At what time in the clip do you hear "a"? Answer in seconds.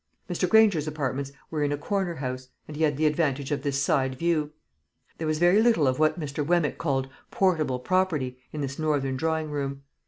1.71-1.77